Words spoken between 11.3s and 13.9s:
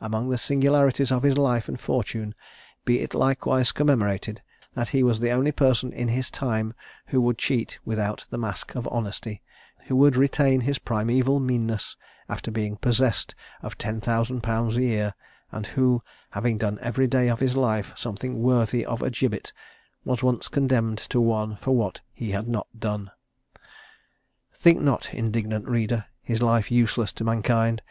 MEANNESS, AFTER BEING POSSESSED OF